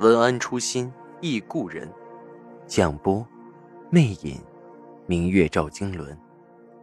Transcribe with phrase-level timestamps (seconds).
[0.00, 1.88] 文安初心忆故人，
[2.66, 3.24] 蒋波，
[3.90, 4.42] 魅影，
[5.06, 6.18] 明月照经纶，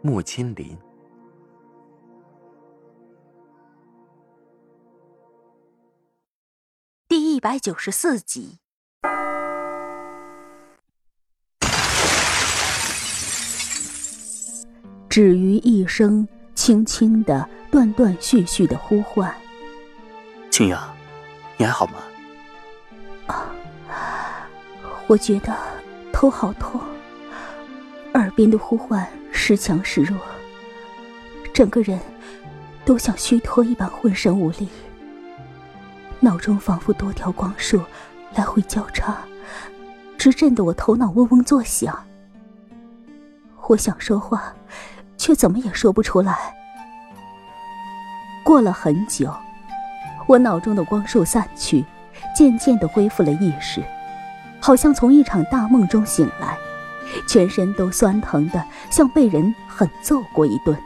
[0.02, 0.78] 木千林。
[7.10, 8.60] 第一百九十四集。
[15.10, 16.26] 止于一声
[16.56, 19.36] 轻轻的、断断续续的呼唤。
[20.50, 20.96] 青阳，
[21.58, 21.96] 你还好吗？
[25.08, 25.56] 我觉得
[26.14, 26.80] 头好痛，
[28.14, 30.18] 耳边的呼唤时强时弱，
[31.54, 32.00] 整个人
[32.86, 34.70] 都像虚脱一般浑身无力，
[36.20, 37.82] 脑中仿佛多条光束
[38.36, 39.18] 来回交叉，
[40.18, 42.06] 直震得我头脑嗡嗡作响。
[43.68, 44.54] 我想说话，
[45.18, 46.56] 却怎么也说不出来。
[48.44, 49.34] 过了很久，
[50.28, 51.86] 我脑中的光束散去，
[52.36, 53.82] 渐渐的恢复了意识。
[54.60, 56.56] 好像从一场大梦中醒来，
[57.28, 60.78] 全身都酸疼的，像被人狠揍过一顿。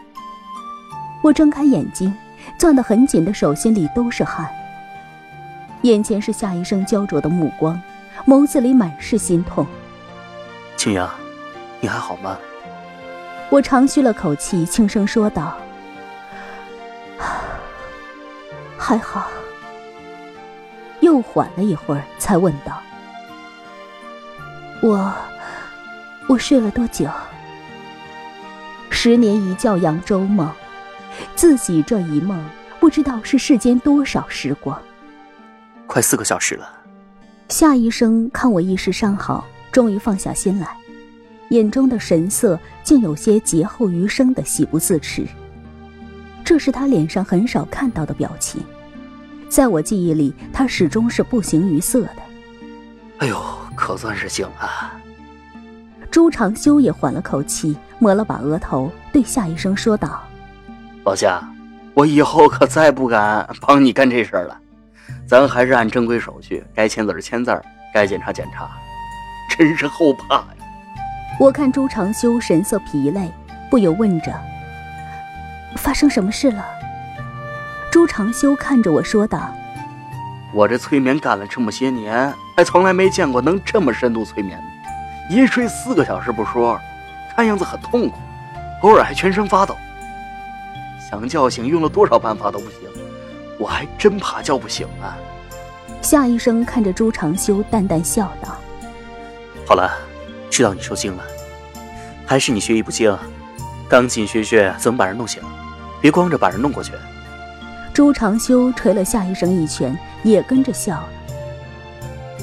[1.21, 2.13] 我睁开眼睛，
[2.57, 4.49] 攥得很紧的手心里都是汗。
[5.81, 7.79] 眼前是夏医生焦灼的目光，
[8.25, 9.67] 眸子里满是心痛。
[10.77, 11.09] 青阳，
[11.81, 12.37] 你还好吗？
[13.49, 15.55] 我长吁了口气，轻声说道
[18.77, 19.27] ：“还好。”
[21.01, 22.81] 又缓了一会儿，才问道。
[24.81, 25.13] 我，
[26.27, 27.09] 我睡了多久？
[28.89, 30.51] 十年一觉扬州梦，
[31.35, 32.43] 自己这一梦，
[32.79, 34.81] 不知道是世间多少时光。
[35.87, 36.71] 快四个小时了。
[37.49, 40.75] 夏医生看我意识尚好，终于放下心来，
[41.49, 45.27] 眼中的神色竟有些劫后余生的喜不自持。
[46.43, 48.63] 这是他脸上很少看到的表情，
[49.49, 52.17] 在我记忆里，他始终是不形于色的。
[53.19, 53.41] 哎呦！
[53.77, 54.93] 可算是醒了。
[56.09, 60.23] 朱长修也缓了口气，抹了把额头，对夏医生说道
[61.03, 61.43] ：“老夏，
[61.93, 64.57] 我以后可再不敢帮你干这事了。
[65.27, 67.61] 咱还是按正规手续，该签字签字，
[67.93, 68.69] 该检查检查。
[69.49, 70.47] 真是后怕呀！”
[71.37, 73.29] 我看朱长修神色疲累，
[73.69, 74.33] 不由问着
[75.75, 76.65] ：“发生什么事了？”
[77.95, 79.55] 朱长修看着我说道
[80.51, 86.77] ：“我这催眠干了这么些年。”还从来没见过能这么深度催眠的，一睡四个小时不说，
[87.33, 88.17] 看样子很痛苦，
[88.81, 89.77] 偶尔还全身发抖。
[91.09, 92.79] 想叫醒，用了多少办法都不行，
[93.57, 95.15] 我还真怕叫不醒啊。
[96.01, 98.57] 夏医生看着朱长修，淡淡笑道
[99.65, 99.89] ：“好了，
[100.49, 101.23] 知道你受惊了，
[102.25, 103.17] 还是你学艺不精，
[103.87, 105.41] 赶紧学学怎么把人弄醒，
[106.01, 106.91] 别光着把人弄过去。”
[107.95, 111.09] 朱长修捶了夏医生一拳，也跟着笑了。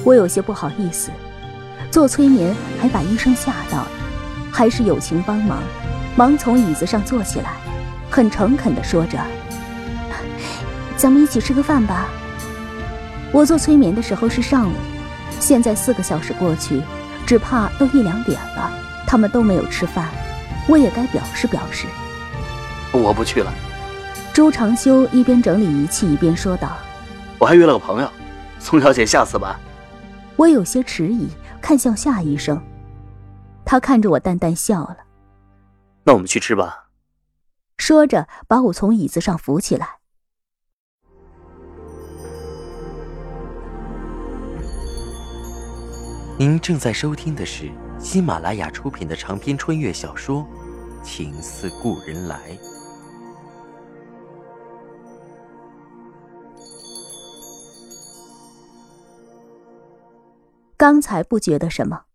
[0.03, 1.11] 我有些不好意思，
[1.91, 3.87] 做催眠还把医生吓到了，
[4.51, 5.61] 还是友情帮忙，
[6.15, 7.51] 忙从椅子上坐起来，
[8.09, 9.19] 很诚恳地说着
[10.97, 12.07] ：“咱们一起吃个饭吧。”
[13.31, 14.73] 我做催眠的时候是上午，
[15.39, 16.81] 现在四个小时过去，
[17.27, 18.71] 只怕都一两点了，
[19.05, 20.09] 他们都没有吃饭，
[20.67, 21.85] 我也该表示表示。
[22.91, 23.53] 我不去了。
[24.33, 26.75] 朱长修一边整理仪器一边说道
[27.37, 28.09] ：“我还约了个朋友，
[28.57, 29.59] 宋小姐，下次吧。”
[30.35, 31.29] 我有些迟疑，
[31.61, 32.59] 看向夏医生，
[33.63, 34.97] 他看着我淡淡笑了。
[36.03, 36.87] 那我们去吃吧。
[37.77, 39.87] 说着，把我从椅子上扶起来。
[46.39, 50.43] 您正在收听的是喜马拉雅出品的长篇穿越小说
[51.03, 52.39] 《情似故人来》。
[60.83, 62.07] 刚才不觉得什么，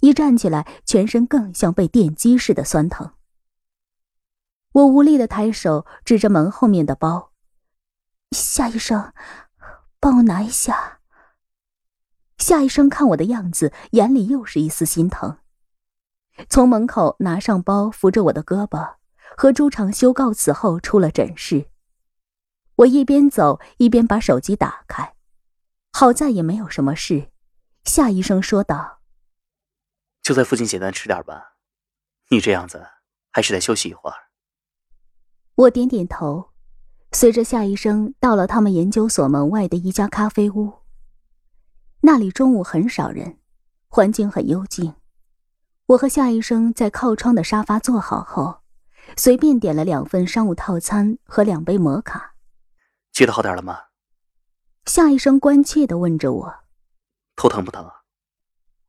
[0.00, 3.12] 一站起来，全身更像被电击似的酸疼。
[4.72, 7.30] 我无力的抬手指着门后面的包
[8.36, 9.12] ：“夏医生，
[10.00, 10.98] 帮我拿一下。”
[12.38, 15.38] 夏医生看我的样子，眼里又是一丝心疼，
[16.48, 18.96] 从门口拿上包，扶着我的胳膊，
[19.36, 21.66] 和朱长修告辞后出了诊室。
[22.74, 25.14] 我一边走一边把手机打开，
[25.92, 27.30] 好在也没有什么事。
[27.86, 28.98] 夏医生说道
[30.20, 31.54] ：“就在附近简单吃点吧，
[32.30, 32.84] 你这样子
[33.30, 34.16] 还是得休息一会儿。”
[35.54, 36.50] 我点点头，
[37.12, 40.80] 随着夏医生到了他们研究所门外的一家咖啡屋。
[42.00, 43.38] 那里中午很少人，
[43.86, 44.96] 环境很幽静。
[45.86, 48.62] 我和夏医生在靠窗的沙发坐好后，
[49.16, 52.34] 随便点了两份商务套餐和两杯摩卡。
[53.12, 53.84] 觉得好点了吗？
[54.86, 56.54] 夏医生关切的问着我
[57.48, 57.88] ：“头疼不疼？”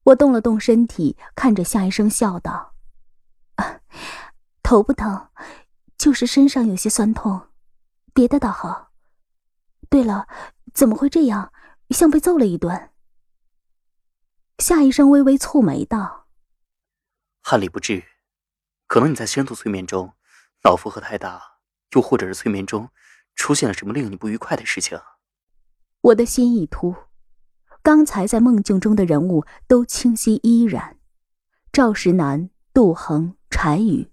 [0.03, 2.73] 我动了动身体，看着夏医生笑道
[3.55, 3.81] ：“啊，
[4.63, 5.29] 头不疼，
[5.97, 7.49] 就是身上有些酸痛，
[8.13, 8.91] 别的倒好。
[9.89, 10.27] 对了，
[10.73, 11.51] 怎么会这样？
[11.91, 12.91] 像被揍了一顿。”
[14.59, 16.27] 夏医生微微蹙眉道。
[17.43, 18.03] 汗里不至于，
[18.87, 20.13] 可能你在深度催眠中
[20.63, 21.59] 脑负荷太大，
[21.91, 22.89] 又或者是催眠中
[23.35, 24.99] 出现了什么令你不愉快的事情。
[26.01, 26.95] 我的心一突，
[27.87, 30.97] 刚才在梦境中的人物都清晰依然，
[31.71, 34.11] 赵石南、杜恒、柴宇，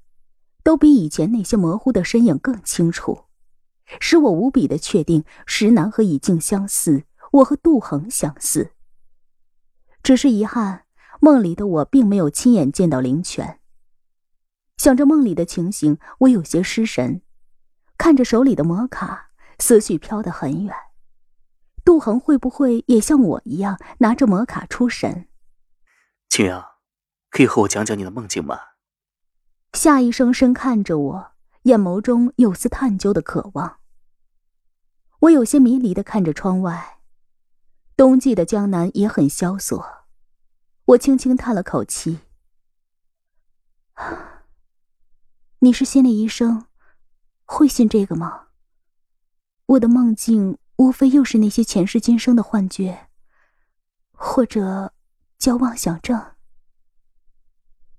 [0.62, 3.24] 都比以前那些模糊的身影更清楚，
[3.98, 8.70] 使我无比的确定石南和以静相似，我和杜恒相似。
[10.04, 10.84] 只是遗憾。
[11.20, 13.58] 梦里的我并没有亲眼见到灵泉。
[14.76, 17.22] 想着梦里的情形，我有些失神，
[17.98, 20.72] 看着手里的摩卡，思绪飘得很远。
[21.84, 25.28] 杜恒会不会也像我一样拿着摩卡出神？
[26.30, 26.64] 青阳，
[27.30, 28.58] 可以和我讲讲你的梦境吗？
[29.74, 31.32] 夏医生深看着我，
[31.64, 33.80] 眼眸中有丝探究的渴望。
[35.20, 37.00] 我有些迷离的看着窗外，
[37.96, 40.06] 冬季的江南也很萧索。
[40.86, 42.20] 我轻轻叹了口气。
[45.60, 46.66] 你是心理医生，
[47.44, 48.48] 会信这个吗？
[49.66, 53.08] 我的梦境无非又是那些前世今生的幻觉，
[54.12, 54.92] 或者
[55.38, 56.32] 叫妄想症。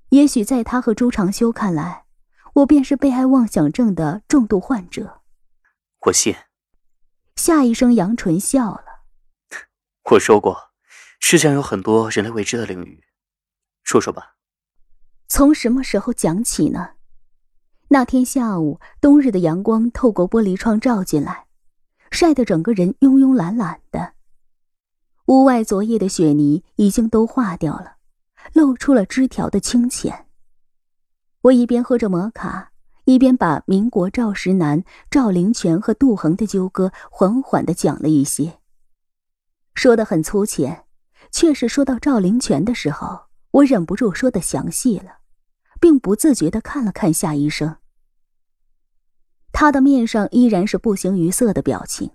[0.09, 2.05] 也许在他和朱长修看来，
[2.53, 5.21] 我便是被害妄想症的重度患者。
[6.05, 6.35] 我信。
[7.35, 8.85] 夏医生扬唇笑了。
[10.11, 10.71] 我说过。
[11.19, 13.03] 世上有很多人类未知的领域，
[13.83, 14.35] 说说吧。
[15.27, 16.91] 从什么时候讲起呢？
[17.87, 21.44] 那天下午，冬日的阳光透过玻璃窗照进来，
[22.15, 24.13] 晒得整个人慵慵懒懒的。
[25.25, 27.97] 屋外昨夜的雪泥已经都化掉了，
[28.53, 30.25] 露出了枝条的清浅。
[31.41, 32.71] 我一边喝着摩卡，
[33.03, 38.59] 一边把民国赵石南、赵灵泉和杜恒的纠葛缓缓的讲了一些，
[39.73, 40.85] 说的很粗浅。
[41.31, 45.17] 却是说到赵灵泉的时候，我忍不住说的详细了，
[45.81, 47.75] 并不自觉的看了看夏医生。
[49.57, 52.11] 他的面上依然是不形于色的表情，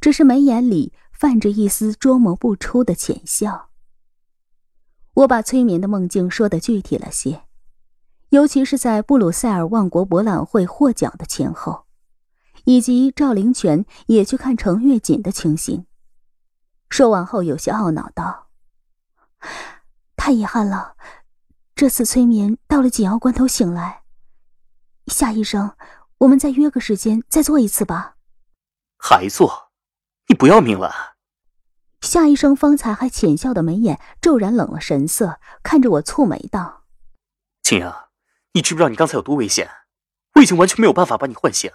[0.00, 3.68] 只是眉眼里泛着一丝捉摸不出的浅笑。
[5.12, 7.42] 我把催眠的梦境说的具体了些，
[8.30, 11.84] 尤其是在布鲁塞尔万国博览会获奖的前后，
[12.64, 15.84] 以及赵灵泉也去看程月锦的情形。
[16.88, 18.48] 说完后，有些懊恼道
[20.16, 20.96] ：“太遗憾了，
[21.74, 24.04] 这次催眠到了紧要关头醒来。
[25.08, 25.72] 夏医生，
[26.22, 28.16] 我们再约个时间再做一次吧。”
[28.98, 29.72] 还做？
[30.28, 31.16] 你不要命了？
[32.00, 36.84] 夏医生方才还浅笑的眉眼骤然冷了神色，看着我蹙眉道
[37.62, 38.08] ：“青阳，
[38.52, 39.68] 你知不知道你刚才有多危险？
[40.34, 41.70] 我已经完全没有办法把你唤醒，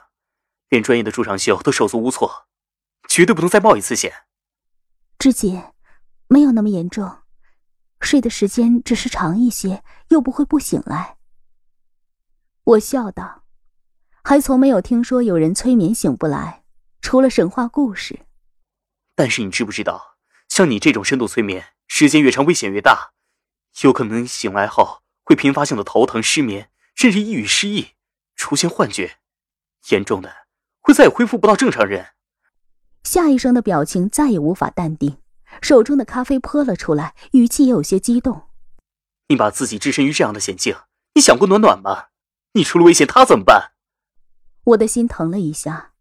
[0.69, 2.47] 连专业的朱长秀都手足无措，
[3.07, 4.25] 绝对不能再冒一次险。”
[5.19, 5.73] 知姐，
[6.27, 7.19] 没有那么严重，
[7.99, 11.17] 睡的时间只是长一些，又不会不醒来。
[12.63, 13.43] 我笑道
[14.27, 16.65] ：“还从没有听说有人催眠醒不来，
[16.99, 18.25] 除了神话故事。”
[19.15, 20.17] 但是你知不知道，
[20.49, 23.13] 像你这种深度催眠，时间越长危险越大，
[23.83, 27.91] 有可能醒来后会频发性的头疼、失眠，甚至抑郁、失忆，
[28.35, 29.19] 出现幻觉，
[29.91, 30.29] 严重的
[30.81, 32.07] 会再也恢复不到正常人。
[33.05, 35.19] 夏医生的表情再也无法淡定，
[35.61, 38.49] 手中的咖啡泼了出来，语气也有些激动。
[39.29, 40.75] 你把自己置身于这样的险境，
[41.13, 42.07] 你想过暖暖吗？
[42.51, 43.71] 你出了危险，他怎么办？
[44.67, 45.93] 我的心疼了一下，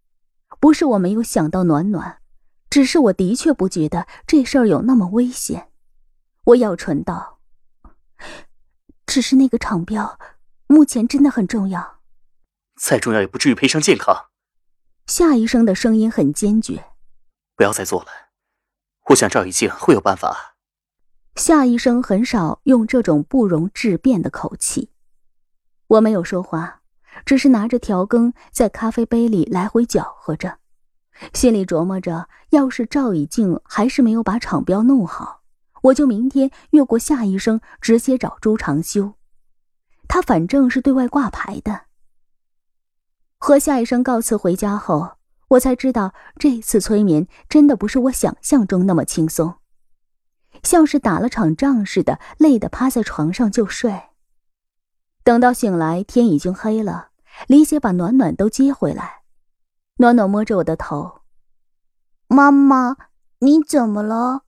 [0.59, 2.21] 不是我没有想到暖暖，
[2.69, 5.71] 只是我的确不觉得这事儿有那么危险。
[6.47, 7.39] 我咬唇道
[9.07, 10.19] ：“只是那个厂标，
[10.67, 12.01] 目前真的很重要。
[12.75, 14.31] 再重要也不至于赔上健康。”
[15.07, 16.87] 夏医生的声音很坚决。
[17.55, 18.09] 不要再做了，
[19.11, 20.57] 我想赵以静会有办法。
[21.37, 24.91] 夏医生很少用这种不容置辩的口气。
[25.87, 26.83] 我没有说话，
[27.25, 30.59] 只是拿着调羹在咖啡杯里来回搅和着，
[31.33, 35.43] 心里琢磨着：要是赵以静还是没有把厂标弄好，
[35.85, 39.15] 我就明天越过夏医生，直接找朱长修。
[40.09, 41.83] 他反正是对外挂牌的。
[43.39, 45.17] 和夏医生告辞回家后，
[45.49, 49.57] 我才知道这次催眠真的不是我想象中那么轻松，
[50.63, 54.03] 像是打了场仗似的，累得趴在床上就睡。
[55.27, 57.09] 等到醒来，天已经黑了。
[57.49, 59.23] 李姐把暖暖都接回来，
[59.97, 61.23] 暖暖摸着我的头
[62.31, 62.97] ：“妈妈，
[63.41, 64.43] 你怎么了？”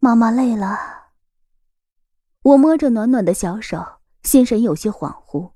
[0.00, 0.78] 妈妈累了。
[2.40, 3.84] 我摸着暖暖的小手，
[4.22, 5.50] 心神有些恍惚。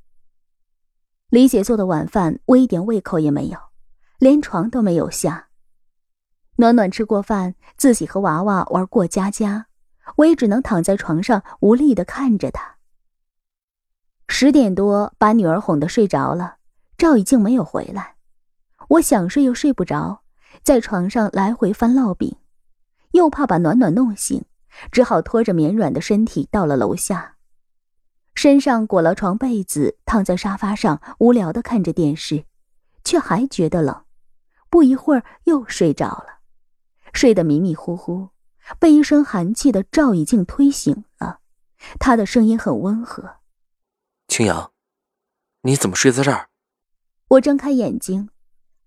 [1.31, 3.59] 李姐做的晚饭，我一点胃口也没有，
[4.19, 5.49] 连床都没有下。
[6.57, 9.69] 暖暖吃过饭，自己和娃娃玩过家家，
[10.17, 12.77] 我也只能躺在床上无力的看着她。
[14.29, 16.59] 十点多，把女儿哄得睡着了，
[16.97, 18.15] 赵以静没有回来，
[18.89, 20.23] 我想睡又睡不着，
[20.63, 22.37] 在床上来回翻烙饼，
[23.13, 24.45] 又怕把暖暖弄醒，
[24.93, 27.37] 只好拖着绵软的身体到了楼下。
[28.35, 32.45] 身上裹了床被子，躺在沙发上，无聊的看着电视，
[33.03, 34.05] 却还觉得冷。
[34.71, 36.41] 不一会儿又睡着了，
[37.13, 38.29] 睡得迷迷糊糊，
[38.79, 41.41] 被一声寒气的赵以静推醒了。
[41.99, 43.38] 他的声音很温和
[44.29, 44.71] ：“青阳，
[45.63, 46.49] 你怎么睡在这儿？”
[47.29, 48.29] 我睁开眼睛，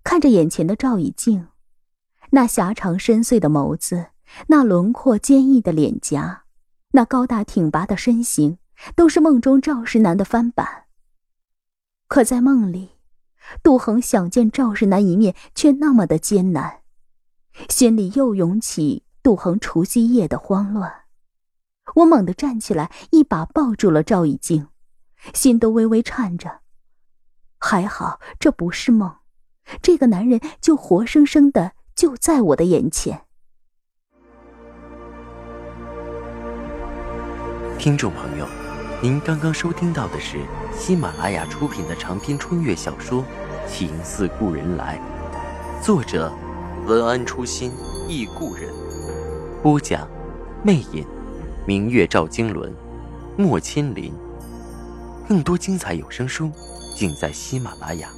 [0.04, 1.48] 看着眼前的赵以静，
[2.30, 4.12] 那狭长深邃的眸子，
[4.48, 6.46] 那轮廓坚毅的脸颊，
[6.92, 8.58] 那高大挺拔的身形。
[8.96, 10.86] 都是梦中赵世南的翻版。
[12.08, 12.94] 可在梦里，
[13.62, 16.82] 杜恒想见赵世南一面，却那么的艰难，
[17.70, 20.92] 心里又涌起杜恒除夕夜的慌乱。
[21.94, 24.68] 我猛地站起来，一把抱住了赵以静，
[25.34, 26.62] 心都微微颤着。
[27.60, 29.18] 还好这不是梦，
[29.82, 33.26] 这个男人就活生生的就在我的眼前。
[37.78, 38.48] 听众朋友。
[39.04, 40.38] 您刚刚收听到的是
[40.72, 43.24] 喜马拉雅出品的长篇穿越小说
[43.68, 45.02] 《情似故人来》，
[45.84, 46.32] 作者
[46.86, 47.72] 文安初心
[48.08, 48.72] 忆故人，
[49.64, 50.08] 播讲
[50.64, 51.04] 魅影，
[51.66, 52.72] 明月照经纶，
[53.36, 54.14] 莫千林。
[55.28, 56.52] 更多精彩有声书
[56.96, 58.10] 尽在喜马拉雅。